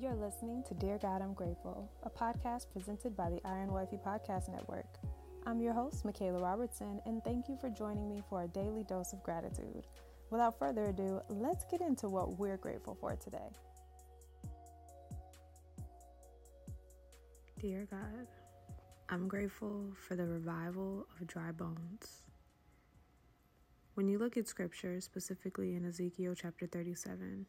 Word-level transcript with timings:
You're 0.00 0.14
listening 0.14 0.62
to 0.66 0.72
Dear 0.72 0.96
God, 0.96 1.20
I'm 1.20 1.34
Grateful, 1.34 1.86
a 2.04 2.08
podcast 2.08 2.70
presented 2.72 3.14
by 3.14 3.28
the 3.28 3.40
Iron 3.44 3.70
Wifey 3.70 3.98
Podcast 3.98 4.48
Network. 4.48 4.86
I'm 5.44 5.60
your 5.60 5.74
host, 5.74 6.06
Michaela 6.06 6.40
Robertson, 6.40 7.02
and 7.04 7.22
thank 7.22 7.50
you 7.50 7.58
for 7.60 7.68
joining 7.68 8.08
me 8.08 8.22
for 8.30 8.42
a 8.42 8.48
daily 8.48 8.82
dose 8.82 9.12
of 9.12 9.22
gratitude. 9.22 9.86
Without 10.30 10.58
further 10.58 10.84
ado, 10.84 11.20
let's 11.28 11.66
get 11.70 11.82
into 11.82 12.08
what 12.08 12.38
we're 12.38 12.56
grateful 12.56 12.96
for 12.98 13.14
today. 13.16 13.50
Dear 17.60 17.86
God, 17.90 18.26
I'm 19.10 19.28
grateful 19.28 19.92
for 20.08 20.16
the 20.16 20.24
revival 20.24 21.08
of 21.20 21.26
dry 21.26 21.52
bones. 21.52 22.22
When 23.94 24.08
you 24.08 24.18
look 24.18 24.38
at 24.38 24.48
scripture, 24.48 24.98
specifically 25.02 25.74
in 25.74 25.84
Ezekiel 25.84 26.34
chapter 26.34 26.66
37, 26.66 27.44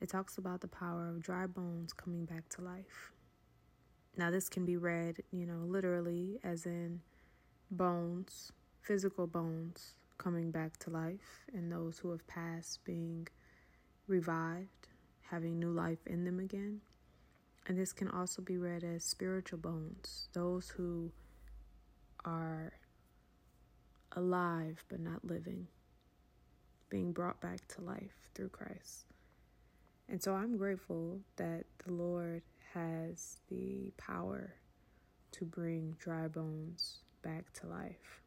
it 0.00 0.08
talks 0.08 0.38
about 0.38 0.60
the 0.60 0.68
power 0.68 1.08
of 1.08 1.22
dry 1.22 1.46
bones 1.46 1.92
coming 1.92 2.24
back 2.24 2.48
to 2.50 2.62
life. 2.62 3.12
Now, 4.16 4.30
this 4.30 4.48
can 4.48 4.64
be 4.64 4.76
read, 4.76 5.22
you 5.30 5.46
know, 5.46 5.64
literally, 5.66 6.38
as 6.42 6.66
in 6.66 7.00
bones, 7.70 8.52
physical 8.82 9.26
bones 9.26 9.94
coming 10.18 10.50
back 10.50 10.76
to 10.78 10.90
life, 10.90 11.44
and 11.52 11.70
those 11.70 11.98
who 11.98 12.10
have 12.10 12.26
passed 12.26 12.84
being 12.84 13.28
revived, 14.06 14.88
having 15.22 15.58
new 15.58 15.70
life 15.70 16.06
in 16.06 16.24
them 16.24 16.40
again. 16.40 16.80
And 17.66 17.76
this 17.76 17.92
can 17.92 18.08
also 18.08 18.42
be 18.42 18.56
read 18.56 18.84
as 18.84 19.04
spiritual 19.04 19.58
bones, 19.58 20.28
those 20.32 20.70
who 20.70 21.10
are 22.24 22.72
alive 24.12 24.84
but 24.88 25.00
not 25.00 25.24
living, 25.24 25.66
being 26.88 27.12
brought 27.12 27.40
back 27.40 27.66
to 27.68 27.80
life 27.82 28.14
through 28.34 28.50
Christ. 28.50 29.06
And 30.08 30.22
so 30.22 30.34
I'm 30.34 30.56
grateful 30.56 31.20
that 31.36 31.64
the 31.84 31.92
Lord 31.92 32.42
has 32.74 33.40
the 33.48 33.92
power 33.96 34.54
to 35.32 35.44
bring 35.44 35.96
dry 35.98 36.28
bones 36.28 36.98
back 37.22 37.52
to 37.54 37.66
life. 37.66 38.22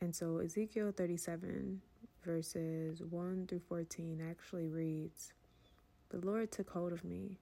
And 0.00 0.14
so 0.14 0.38
Ezekiel 0.38 0.92
37, 0.94 1.80
verses 2.24 3.02
1 3.02 3.46
through 3.46 3.62
14, 3.68 4.22
actually 4.30 4.68
reads 4.68 5.32
The 6.10 6.18
Lord 6.18 6.52
took 6.52 6.68
hold 6.70 6.92
of 6.92 7.04
me, 7.04 7.38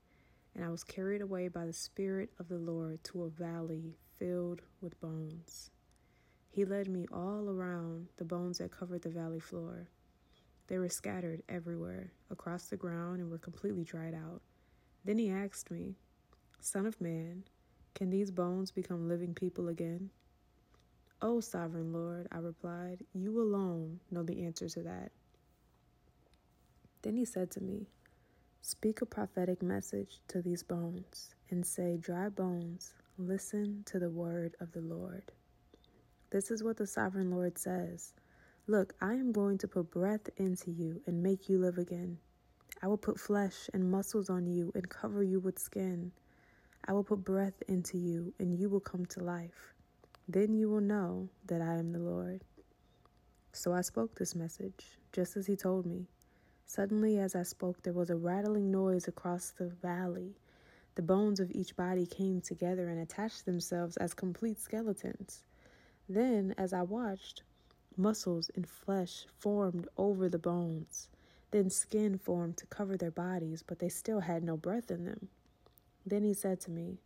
and 0.54 0.64
I 0.64 0.68
was 0.68 0.84
carried 0.84 1.20
away 1.20 1.48
by 1.48 1.66
the 1.66 1.72
Spirit 1.72 2.30
of 2.38 2.48
the 2.48 2.58
Lord 2.58 3.02
to 3.04 3.24
a 3.24 3.28
valley 3.28 3.96
filled 4.16 4.62
with 4.80 5.00
bones. 5.00 5.70
He 6.50 6.64
led 6.64 6.88
me 6.88 7.06
all 7.12 7.48
around 7.48 8.06
the 8.16 8.24
bones 8.24 8.58
that 8.58 8.70
covered 8.70 9.02
the 9.02 9.08
valley 9.08 9.40
floor. 9.40 9.88
They 10.66 10.78
were 10.78 10.88
scattered 10.88 11.42
everywhere 11.48 12.12
across 12.30 12.66
the 12.66 12.76
ground 12.76 13.20
and 13.20 13.30
were 13.30 13.38
completely 13.38 13.84
dried 13.84 14.14
out. 14.14 14.40
Then 15.04 15.18
he 15.18 15.30
asked 15.30 15.70
me, 15.70 15.96
Son 16.60 16.86
of 16.86 17.00
man, 17.00 17.44
can 17.94 18.10
these 18.10 18.30
bones 18.30 18.70
become 18.70 19.08
living 19.08 19.34
people 19.34 19.68
again? 19.68 20.10
O 21.20 21.36
oh, 21.36 21.40
sovereign 21.40 21.92
Lord, 21.92 22.26
I 22.32 22.38
replied, 22.38 23.04
you 23.14 23.40
alone 23.40 24.00
know 24.10 24.22
the 24.22 24.44
answer 24.44 24.68
to 24.68 24.82
that. 24.82 25.12
Then 27.02 27.16
he 27.16 27.24
said 27.24 27.50
to 27.52 27.60
me, 27.60 27.86
Speak 28.62 29.02
a 29.02 29.06
prophetic 29.06 29.62
message 29.62 30.20
to 30.28 30.40
these 30.40 30.62
bones 30.62 31.34
and 31.50 31.66
say, 31.66 31.98
Dry 31.98 32.30
bones, 32.30 32.94
listen 33.18 33.82
to 33.86 33.98
the 33.98 34.10
word 34.10 34.54
of 34.60 34.72
the 34.72 34.80
Lord. 34.80 35.32
This 36.30 36.50
is 36.50 36.62
what 36.62 36.78
the 36.78 36.86
sovereign 36.86 37.30
Lord 37.30 37.58
says 37.58 38.14
Look, 38.66 38.94
I 38.98 39.12
am 39.12 39.30
going 39.30 39.58
to 39.58 39.68
put 39.68 39.90
breath 39.90 40.30
into 40.38 40.70
you 40.70 41.02
and 41.06 41.22
make 41.22 41.50
you 41.50 41.58
live 41.58 41.76
again. 41.76 42.16
I 42.82 42.86
will 42.86 42.96
put 42.96 43.20
flesh 43.20 43.68
and 43.74 43.90
muscles 43.90 44.30
on 44.30 44.46
you 44.46 44.72
and 44.74 44.88
cover 44.88 45.22
you 45.22 45.38
with 45.38 45.58
skin. 45.58 46.12
I 46.88 46.94
will 46.94 47.04
put 47.04 47.24
breath 47.24 47.62
into 47.68 47.98
you 47.98 48.32
and 48.38 48.58
you 48.58 48.70
will 48.70 48.80
come 48.80 49.04
to 49.06 49.20
life. 49.22 49.74
Then 50.26 50.54
you 50.54 50.70
will 50.70 50.80
know 50.80 51.28
that 51.46 51.60
I 51.60 51.74
am 51.74 51.92
the 51.92 51.98
Lord. 51.98 52.40
So 53.52 53.74
I 53.74 53.82
spoke 53.82 54.14
this 54.14 54.34
message, 54.34 54.98
just 55.12 55.36
as 55.36 55.46
he 55.46 55.56
told 55.56 55.84
me. 55.84 56.06
Suddenly, 56.64 57.18
as 57.18 57.34
I 57.34 57.42
spoke, 57.42 57.82
there 57.82 57.92
was 57.92 58.08
a 58.08 58.16
rattling 58.16 58.70
noise 58.70 59.06
across 59.06 59.50
the 59.50 59.68
valley. 59.68 60.36
The 60.94 61.02
bones 61.02 61.38
of 61.38 61.50
each 61.50 61.76
body 61.76 62.06
came 62.06 62.40
together 62.40 62.88
and 62.88 62.98
attached 62.98 63.44
themselves 63.44 63.98
as 63.98 64.14
complete 64.14 64.58
skeletons. 64.58 65.44
Then, 66.08 66.54
as 66.56 66.72
I 66.72 66.80
watched, 66.80 67.42
muscles 67.98 68.50
and 68.54 68.68
flesh 68.68 69.26
formed 69.38 69.88
over 69.96 70.28
the 70.28 70.38
bones. 70.38 71.08
Then 71.50 71.70
skin 71.70 72.18
formed 72.18 72.56
to 72.58 72.66
cover 72.66 72.96
their 72.96 73.10
bodies, 73.10 73.62
but 73.66 73.78
they 73.78 73.88
still 73.88 74.20
had 74.20 74.44
no 74.44 74.56
breath 74.56 74.90
in 74.90 75.04
them. 75.04 75.28
Then 76.06 76.24
he 76.24 76.34
said 76.34 76.60
to 76.62 76.70
me, 76.70 76.98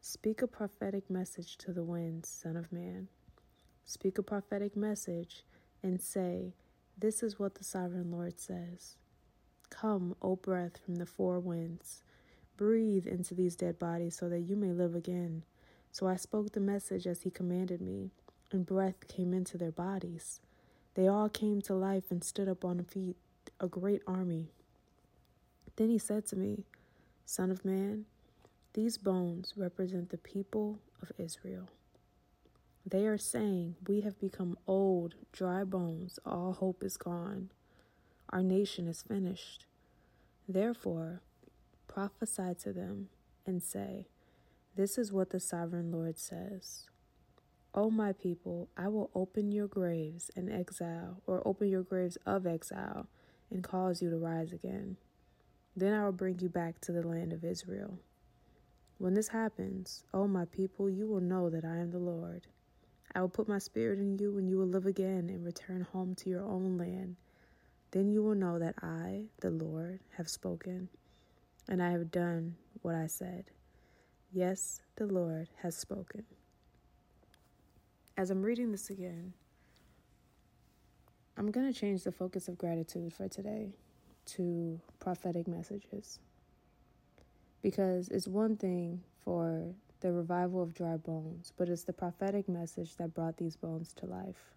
Speak 0.00 0.42
a 0.42 0.46
prophetic 0.46 1.08
message 1.10 1.56
to 1.58 1.72
the 1.72 1.84
winds, 1.84 2.28
Son 2.28 2.56
of 2.56 2.72
Man. 2.72 3.08
Speak 3.86 4.18
a 4.18 4.22
prophetic 4.22 4.76
message 4.76 5.44
and 5.82 6.00
say, 6.00 6.54
This 6.98 7.22
is 7.22 7.38
what 7.38 7.54
the 7.56 7.64
sovereign 7.64 8.10
Lord 8.10 8.40
says 8.40 8.96
Come, 9.70 10.16
O 10.22 10.36
breath 10.36 10.78
from 10.84 10.96
the 10.96 11.06
four 11.06 11.40
winds, 11.40 12.02
breathe 12.56 13.06
into 13.06 13.34
these 13.34 13.56
dead 13.56 13.78
bodies 13.78 14.16
so 14.16 14.28
that 14.28 14.40
you 14.40 14.56
may 14.56 14.72
live 14.72 14.94
again. 14.94 15.44
So 15.90 16.06
I 16.08 16.16
spoke 16.16 16.52
the 16.52 16.60
message 16.60 17.06
as 17.06 17.22
he 17.22 17.30
commanded 17.30 17.80
me, 17.80 18.10
and 18.52 18.66
breath 18.66 19.08
came 19.08 19.32
into 19.32 19.58
their 19.58 19.72
bodies. 19.72 20.40
They 20.94 21.08
all 21.08 21.28
came 21.28 21.60
to 21.62 21.74
life 21.74 22.10
and 22.10 22.22
stood 22.22 22.48
up 22.48 22.64
on 22.64 22.82
feet, 22.84 23.16
a 23.60 23.66
great 23.66 24.02
army. 24.06 24.48
Then 25.76 25.90
he 25.90 25.98
said 25.98 26.26
to 26.26 26.36
me, 26.36 26.64
Son 27.26 27.50
of 27.50 27.64
man, 27.64 28.04
these 28.74 28.98
bones 28.98 29.54
represent 29.56 30.10
the 30.10 30.18
people 30.18 30.78
of 31.02 31.12
Israel. 31.18 31.68
They 32.86 33.06
are 33.06 33.18
saying, 33.18 33.76
We 33.86 34.02
have 34.02 34.20
become 34.20 34.58
old, 34.66 35.14
dry 35.32 35.64
bones, 35.64 36.18
all 36.24 36.52
hope 36.52 36.84
is 36.84 36.96
gone. 36.96 37.50
Our 38.30 38.42
nation 38.42 38.86
is 38.88 39.02
finished. 39.02 39.66
Therefore, 40.48 41.22
prophesy 41.88 42.54
to 42.62 42.72
them 42.72 43.08
and 43.46 43.62
say, 43.62 44.06
This 44.76 44.98
is 44.98 45.12
what 45.12 45.30
the 45.30 45.40
sovereign 45.40 45.90
Lord 45.90 46.18
says. 46.18 46.86
O 47.76 47.90
my 47.90 48.12
people, 48.12 48.68
I 48.76 48.86
will 48.86 49.10
open 49.16 49.50
your 49.50 49.66
graves 49.66 50.30
in 50.36 50.48
exile, 50.48 51.20
or 51.26 51.42
open 51.46 51.68
your 51.68 51.82
graves 51.82 52.16
of 52.24 52.46
exile, 52.46 53.08
and 53.50 53.64
cause 53.64 54.00
you 54.00 54.10
to 54.10 54.16
rise 54.16 54.52
again. 54.52 54.96
Then 55.76 55.92
I 55.92 56.04
will 56.04 56.12
bring 56.12 56.38
you 56.38 56.48
back 56.48 56.80
to 56.82 56.92
the 56.92 57.06
land 57.06 57.32
of 57.32 57.44
Israel. 57.44 57.98
When 58.98 59.14
this 59.14 59.28
happens, 59.28 60.04
O 60.14 60.28
my 60.28 60.44
people, 60.44 60.88
you 60.88 61.08
will 61.08 61.20
know 61.20 61.50
that 61.50 61.64
I 61.64 61.78
am 61.78 61.90
the 61.90 61.98
Lord. 61.98 62.46
I 63.12 63.20
will 63.20 63.28
put 63.28 63.48
my 63.48 63.58
spirit 63.58 63.98
in 63.98 64.18
you, 64.18 64.38
and 64.38 64.48
you 64.48 64.56
will 64.56 64.68
live 64.68 64.86
again 64.86 65.28
and 65.28 65.44
return 65.44 65.80
home 65.80 66.14
to 66.16 66.30
your 66.30 66.44
own 66.44 66.78
land. 66.78 67.16
Then 67.90 68.08
you 68.08 68.22
will 68.22 68.36
know 68.36 68.60
that 68.60 68.76
I, 68.82 69.24
the 69.40 69.50
Lord, 69.50 69.98
have 70.16 70.28
spoken, 70.28 70.88
and 71.68 71.82
I 71.82 71.90
have 71.90 72.12
done 72.12 72.54
what 72.82 72.94
I 72.94 73.08
said. 73.08 73.46
Yes, 74.32 74.80
the 74.94 75.06
Lord 75.06 75.48
has 75.62 75.76
spoken. 75.76 76.24
As 78.16 78.30
I'm 78.30 78.42
reading 78.42 78.70
this 78.70 78.90
again, 78.90 79.32
I'm 81.36 81.50
going 81.50 81.72
to 81.72 81.76
change 81.76 82.04
the 82.04 82.12
focus 82.12 82.46
of 82.46 82.56
gratitude 82.56 83.12
for 83.12 83.26
today 83.26 83.74
to 84.26 84.80
prophetic 85.00 85.48
messages. 85.48 86.20
Because 87.60 88.08
it's 88.08 88.28
one 88.28 88.56
thing 88.56 89.02
for 89.24 89.74
the 89.98 90.12
revival 90.12 90.62
of 90.62 90.74
dry 90.74 90.96
bones, 90.96 91.52
but 91.56 91.68
it's 91.68 91.82
the 91.82 91.92
prophetic 91.92 92.48
message 92.48 92.94
that 92.98 93.14
brought 93.14 93.36
these 93.36 93.56
bones 93.56 93.92
to 93.94 94.06
life. 94.06 94.52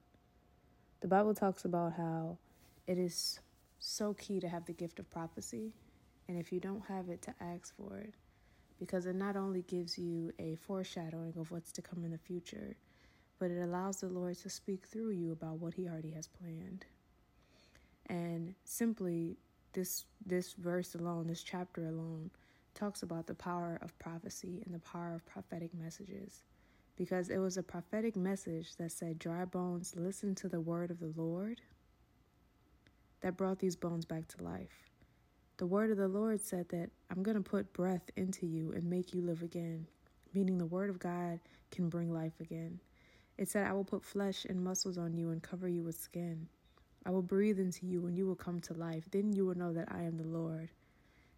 The 1.01 1.07
Bible 1.07 1.33
talks 1.33 1.65
about 1.65 1.93
how 1.93 2.37
it 2.85 2.99
is 2.99 3.39
so 3.79 4.13
key 4.13 4.39
to 4.39 4.47
have 4.47 4.65
the 4.65 4.73
gift 4.73 4.99
of 4.99 5.09
prophecy, 5.09 5.73
and 6.27 6.37
if 6.37 6.51
you 6.51 6.59
don't 6.59 6.85
have 6.89 7.09
it, 7.09 7.23
to 7.23 7.33
ask 7.41 7.75
for 7.75 7.97
it, 7.97 8.13
because 8.77 9.07
it 9.07 9.15
not 9.15 9.35
only 9.35 9.63
gives 9.63 9.97
you 9.97 10.31
a 10.37 10.57
foreshadowing 10.57 11.33
of 11.39 11.49
what's 11.49 11.71
to 11.71 11.81
come 11.81 12.03
in 12.05 12.11
the 12.11 12.19
future, 12.19 12.75
but 13.39 13.51
it 13.51 13.61
allows 13.61 14.01
the 14.01 14.07
Lord 14.07 14.37
to 14.39 14.49
speak 14.49 14.85
through 14.85 15.11
you 15.11 15.31
about 15.31 15.59
what 15.59 15.73
He 15.73 15.87
already 15.87 16.11
has 16.11 16.27
planned. 16.27 16.85
And 18.07 18.55
simply, 18.63 19.37
this 19.73 20.05
this 20.25 20.53
verse 20.53 20.95
alone, 20.95 21.27
this 21.27 21.43
chapter 21.43 21.85
alone, 21.85 22.31
talks 22.73 23.03
about 23.03 23.27
the 23.27 23.33
power 23.35 23.79
of 23.81 23.97
prophecy 23.99 24.61
and 24.65 24.73
the 24.73 24.79
power 24.79 25.13
of 25.15 25.25
prophetic 25.25 25.73
messages. 25.73 26.43
Because 26.95 27.29
it 27.29 27.37
was 27.37 27.57
a 27.57 27.63
prophetic 27.63 28.15
message 28.15 28.75
that 28.77 28.91
said, 28.91 29.19
Dry 29.19 29.45
bones, 29.45 29.93
listen 29.95 30.33
to 30.35 30.49
the 30.49 30.59
word 30.61 30.89
of 30.89 30.99
the 30.99 31.13
Lord, 31.15 31.61
that 33.21 33.37
brought 33.37 33.59
these 33.59 33.75
bones 33.75 34.05
back 34.05 34.27
to 34.29 34.43
life. 34.43 34.89
The 35.57 35.67
word 35.67 35.91
of 35.91 35.97
the 35.97 36.07
Lord 36.07 36.41
said 36.41 36.69
that 36.69 36.89
I'm 37.09 37.23
going 37.23 37.37
to 37.37 37.49
put 37.49 37.73
breath 37.73 38.09
into 38.15 38.45
you 38.45 38.71
and 38.73 38.83
make 38.83 39.13
you 39.13 39.21
live 39.21 39.43
again, 39.43 39.87
meaning 40.33 40.57
the 40.57 40.65
word 40.65 40.89
of 40.89 40.99
God 40.99 41.39
can 41.71 41.89
bring 41.89 42.13
life 42.13 42.39
again. 42.39 42.79
It 43.37 43.49
said, 43.49 43.67
I 43.67 43.73
will 43.73 43.83
put 43.83 44.03
flesh 44.03 44.45
and 44.45 44.63
muscles 44.63 44.97
on 44.97 45.15
you 45.15 45.29
and 45.29 45.41
cover 45.41 45.67
you 45.67 45.83
with 45.83 45.99
skin. 45.99 46.47
I 47.05 47.11
will 47.11 47.21
breathe 47.21 47.59
into 47.59 47.85
you 47.85 48.05
and 48.07 48.17
you 48.17 48.25
will 48.25 48.35
come 48.35 48.59
to 48.61 48.73
life. 48.73 49.05
Then 49.11 49.31
you 49.31 49.45
will 49.45 49.57
know 49.57 49.73
that 49.73 49.87
I 49.91 50.03
am 50.03 50.17
the 50.17 50.27
Lord. 50.27 50.69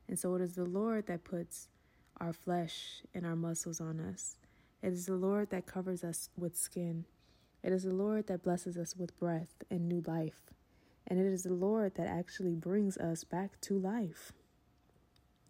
And 0.08 0.18
so 0.18 0.34
it 0.36 0.42
is 0.42 0.56
the 0.56 0.66
Lord 0.66 1.08
that 1.08 1.24
puts 1.24 1.68
our 2.20 2.34
flesh 2.34 3.04
and 3.14 3.26
our 3.26 3.36
muscles 3.36 3.80
on 3.80 4.00
us. 4.00 4.38
It 4.82 4.94
is 4.94 5.06
the 5.06 5.16
Lord 5.16 5.50
that 5.52 5.66
covers 5.66 6.04
us 6.04 6.30
with 6.38 6.56
skin. 6.56 7.06
It 7.62 7.74
is 7.74 7.84
the 7.84 7.94
Lord 7.94 8.28
that 8.28 8.44
blesses 8.44 8.78
us 8.78 8.96
with 8.96 9.18
breath 9.20 9.62
and 9.70 9.88
new 9.88 10.02
life. 10.08 10.42
And 11.06 11.20
it 11.20 11.26
is 11.26 11.44
the 11.44 11.54
Lord 11.54 11.96
that 11.96 12.08
actually 12.08 12.56
brings 12.56 12.98
us 12.98 13.24
back 13.24 13.60
to 13.62 13.78
life. 13.78 14.32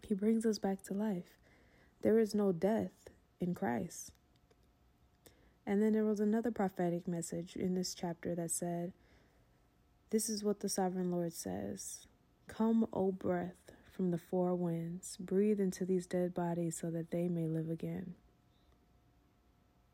He 0.02 0.14
brings 0.14 0.44
us 0.44 0.58
back 0.58 0.82
to 0.84 0.94
life. 0.94 1.38
There 2.02 2.18
is 2.18 2.34
no 2.34 2.50
death 2.52 3.10
in 3.40 3.54
Christ. 3.54 4.12
And 5.70 5.80
then 5.80 5.92
there 5.92 6.04
was 6.04 6.18
another 6.18 6.50
prophetic 6.50 7.06
message 7.06 7.54
in 7.54 7.76
this 7.76 7.94
chapter 7.94 8.34
that 8.34 8.50
said, 8.50 8.92
This 10.10 10.28
is 10.28 10.42
what 10.42 10.58
the 10.58 10.68
sovereign 10.68 11.12
Lord 11.12 11.32
says 11.32 12.08
Come, 12.48 12.88
O 12.92 13.12
breath 13.12 13.70
from 13.92 14.10
the 14.10 14.18
four 14.18 14.56
winds, 14.56 15.16
breathe 15.20 15.60
into 15.60 15.84
these 15.84 16.06
dead 16.08 16.34
bodies 16.34 16.76
so 16.80 16.90
that 16.90 17.12
they 17.12 17.28
may 17.28 17.46
live 17.46 17.70
again. 17.70 18.14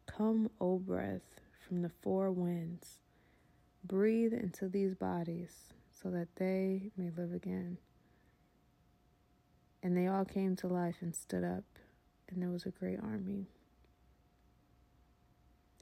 Come, 0.06 0.48
O 0.62 0.78
breath 0.78 1.42
from 1.68 1.82
the 1.82 1.90
four 1.90 2.30
winds, 2.30 2.96
breathe 3.84 4.32
into 4.32 4.70
these 4.70 4.94
bodies 4.94 5.74
so 5.92 6.08
that 6.08 6.28
they 6.36 6.90
may 6.96 7.10
live 7.14 7.34
again. 7.34 7.76
And 9.82 9.94
they 9.94 10.06
all 10.06 10.24
came 10.24 10.56
to 10.56 10.68
life 10.68 10.96
and 11.02 11.14
stood 11.14 11.44
up, 11.44 11.64
and 12.30 12.40
there 12.40 12.48
was 12.48 12.64
a 12.64 12.70
great 12.70 12.98
army. 12.98 13.48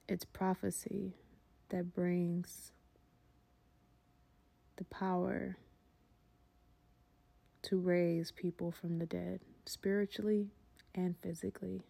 It's 0.08 0.24
prophecy 0.24 1.14
that 1.70 1.94
brings 1.94 2.72
the 4.76 4.84
power 4.84 5.56
to 7.62 7.78
raise 7.78 8.30
people 8.30 8.70
from 8.70 8.98
the 8.98 9.06
dead, 9.06 9.40
spiritually 9.64 10.48
and 10.94 11.16
physically. 11.22 11.82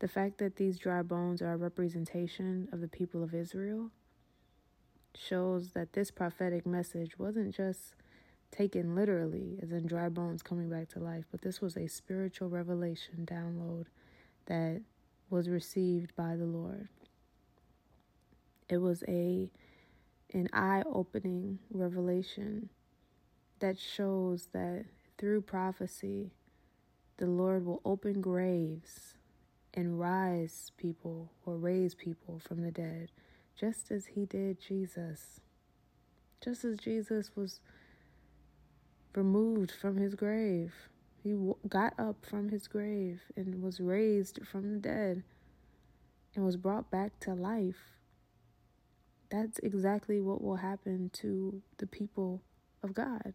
The 0.00 0.08
fact 0.08 0.38
that 0.38 0.56
these 0.56 0.78
dry 0.78 1.02
bones 1.02 1.40
are 1.40 1.52
a 1.52 1.56
representation 1.56 2.68
of 2.72 2.80
the 2.80 2.88
people 2.88 3.22
of 3.22 3.32
Israel 3.32 3.90
shows 5.14 5.70
that 5.70 5.92
this 5.92 6.10
prophetic 6.10 6.66
message 6.66 7.18
wasn't 7.18 7.54
just 7.54 7.94
taken 8.50 8.94
literally, 8.94 9.58
as 9.62 9.70
in 9.70 9.86
dry 9.86 10.08
bones 10.08 10.42
coming 10.42 10.68
back 10.68 10.88
to 10.88 10.98
life, 10.98 11.24
but 11.30 11.42
this 11.42 11.60
was 11.60 11.76
a 11.76 11.86
spiritual 11.86 12.48
revelation 12.48 13.24
download 13.24 13.86
that 14.46 14.80
was 15.34 15.48
received 15.48 16.14
by 16.14 16.36
the 16.36 16.44
Lord. 16.44 16.86
It 18.68 18.76
was 18.76 19.02
a 19.08 19.50
an 20.32 20.48
eye-opening 20.52 21.58
revelation 21.72 22.68
that 23.58 23.76
shows 23.76 24.48
that 24.52 24.84
through 25.18 25.40
prophecy 25.42 26.30
the 27.16 27.26
Lord 27.26 27.66
will 27.66 27.80
open 27.84 28.20
graves 28.20 29.14
and 29.74 29.98
rise 29.98 30.70
people 30.76 31.32
or 31.44 31.56
raise 31.56 31.96
people 31.96 32.38
from 32.38 32.62
the 32.62 32.70
dead 32.70 33.10
just 33.56 33.90
as 33.90 34.06
he 34.06 34.26
did 34.26 34.60
Jesus. 34.60 35.40
Just 36.40 36.64
as 36.64 36.76
Jesus 36.76 37.32
was 37.34 37.58
removed 39.16 39.72
from 39.72 39.96
his 39.96 40.14
grave 40.14 40.74
he 41.24 41.34
got 41.66 41.94
up 41.98 42.16
from 42.28 42.50
his 42.50 42.68
grave 42.68 43.22
and 43.34 43.62
was 43.62 43.80
raised 43.80 44.40
from 44.46 44.74
the 44.74 44.78
dead 44.78 45.22
and 46.34 46.44
was 46.44 46.58
brought 46.58 46.90
back 46.90 47.18
to 47.20 47.32
life. 47.32 47.96
That's 49.30 49.58
exactly 49.60 50.20
what 50.20 50.42
will 50.42 50.56
happen 50.56 51.10
to 51.14 51.62
the 51.78 51.86
people 51.86 52.42
of 52.82 52.92
God, 52.92 53.32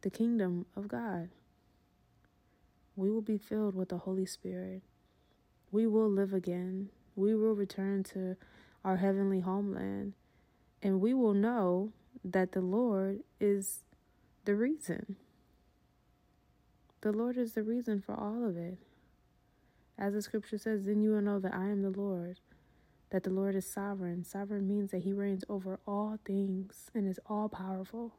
the 0.00 0.08
kingdom 0.08 0.64
of 0.74 0.88
God. 0.88 1.28
We 2.96 3.10
will 3.10 3.20
be 3.20 3.36
filled 3.36 3.74
with 3.74 3.90
the 3.90 3.98
Holy 3.98 4.24
Spirit. 4.24 4.80
We 5.70 5.86
will 5.86 6.08
live 6.08 6.32
again. 6.32 6.88
We 7.14 7.34
will 7.34 7.52
return 7.52 8.02
to 8.14 8.36
our 8.82 8.96
heavenly 8.96 9.40
homeland. 9.40 10.14
And 10.82 11.02
we 11.02 11.12
will 11.12 11.34
know 11.34 11.92
that 12.24 12.52
the 12.52 12.62
Lord 12.62 13.20
is 13.38 13.80
the 14.46 14.54
reason. 14.54 15.16
The 17.02 17.12
Lord 17.12 17.36
is 17.36 17.52
the 17.52 17.62
reason 17.62 18.00
for 18.00 18.14
all 18.14 18.44
of 18.48 18.56
it. 18.56 18.78
As 19.98 20.14
the 20.14 20.22
scripture 20.22 20.58
says, 20.58 20.84
then 20.84 21.00
you 21.02 21.12
will 21.12 21.22
know 21.22 21.38
that 21.38 21.54
I 21.54 21.66
am 21.66 21.82
the 21.82 21.90
Lord, 21.90 22.40
that 23.10 23.22
the 23.22 23.30
Lord 23.30 23.54
is 23.54 23.70
sovereign. 23.70 24.24
Sovereign 24.24 24.68
means 24.68 24.90
that 24.90 25.02
he 25.02 25.12
reigns 25.12 25.44
over 25.48 25.80
all 25.86 26.18
things 26.24 26.90
and 26.94 27.08
is 27.08 27.20
all 27.26 27.48
powerful. 27.48 28.14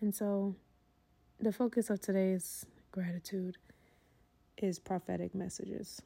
And 0.00 0.14
so 0.14 0.56
the 1.40 1.52
focus 1.52 1.90
of 1.90 2.00
today's 2.00 2.66
gratitude 2.92 3.56
is 4.58 4.78
prophetic 4.78 5.34
messages. 5.34 6.02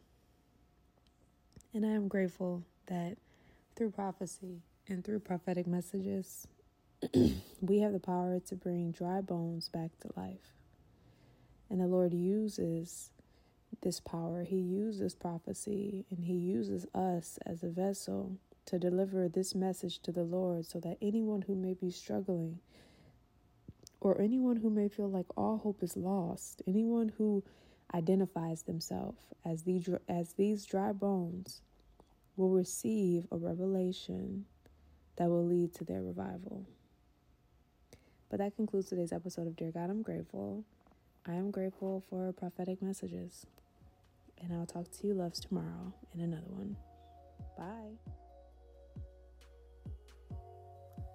And 1.75 1.87
I 1.87 1.91
am 1.91 2.09
grateful 2.09 2.65
that 2.87 3.17
through 3.77 3.93
prophecy 3.93 4.63
and 4.89 5.05
through 5.05 5.21
prophetic 5.21 5.67
messages, 5.67 6.47
we 7.61 7.81
have 7.81 7.93
the 7.93 8.01
power 8.01 8.41
to 8.49 8.57
bring 8.57 8.93
dry 8.93 9.21
bones 9.21 9.69
back 9.69 9.91
to 10.01 10.11
life. 10.21 10.60
And 11.71 11.81
the 11.81 11.87
Lord 11.87 12.13
uses 12.13 13.11
this 13.83 14.01
power, 14.01 14.43
He 14.43 14.57
uses 14.57 15.15
prophecy, 15.15 16.05
and 16.11 16.25
He 16.25 16.35
uses 16.35 16.87
us 16.95 17.39
as 17.47 17.63
a 17.63 17.69
vessel 17.69 18.37
to 18.67 18.79
deliver 18.79 19.29
this 19.29 19.55
message 19.55 20.01
to 20.01 20.13
the 20.13 20.23
Lord 20.25 20.67
so 20.67 20.81
that 20.81 20.99
anyone 21.01 21.43
who 21.43 21.55
may 21.55 21.75
be 21.75 21.91
struggling 21.91 22.59
or 24.01 24.21
anyone 24.21 24.57
who 24.57 24.71
may 24.71 24.89
feel 24.89 25.09
like 25.09 25.27
all 25.37 25.59
hope 25.59 25.83
is 25.83 25.97
lost, 25.97 26.63
anyone 26.67 27.13
who 27.19 27.43
identifies 27.95 28.63
themselves 28.63 29.19
as 29.45 29.63
these 29.63 29.89
as 30.09 30.35
these 30.35 30.65
dry 30.65 30.93
bones 30.93 31.61
will 32.37 32.51
receive 32.51 33.27
a 33.31 33.37
revelation 33.37 34.45
that 35.17 35.29
will 35.29 35.45
lead 35.45 35.75
to 35.75 35.85
their 35.85 36.03
revival. 36.03 36.65
But 38.31 38.39
that 38.39 38.57
concludes 38.57 38.89
today's 38.89 39.13
episode 39.13 39.47
of 39.47 39.57
Dear 39.57 39.73
God, 39.73 39.91
I'm 39.91 40.03
grateful. 40.03 40.65
I 41.27 41.35
am 41.35 41.51
grateful 41.51 42.03
for 42.09 42.33
prophetic 42.33 42.83
messages. 42.83 43.47
And 44.43 44.53
I'll 44.53 44.67
talk 44.67 44.91
to 44.91 45.07
you 45.07 45.15
loves 45.15 45.41
tomorrow 45.41 45.93
in 46.15 46.21
another 46.21 46.49
one. 46.49 46.77
Bye. 47.59 47.99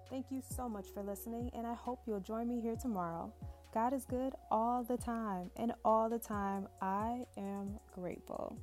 Thank 0.08 0.26
you 0.30 0.40
so 0.54 0.68
much 0.68 0.86
for 0.94 1.02
listening, 1.02 1.50
and 1.54 1.66
I 1.66 1.74
hope 1.74 2.02
you'll 2.06 2.20
join 2.20 2.48
me 2.48 2.60
here 2.60 2.76
tomorrow. 2.76 3.32
God 3.74 3.92
is 3.92 4.04
good 4.04 4.32
all 4.50 4.84
the 4.84 4.96
time, 4.96 5.50
and 5.56 5.72
all 5.84 6.08
the 6.08 6.18
time 6.18 6.68
I 6.80 7.26
am 7.36 7.80
grateful. 7.92 8.56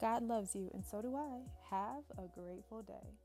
God 0.00 0.22
loves 0.22 0.54
you, 0.54 0.70
and 0.72 0.84
so 0.84 1.02
do 1.02 1.16
I. 1.16 1.40
Have 1.70 2.04
a 2.16 2.28
grateful 2.40 2.82
day. 2.82 3.23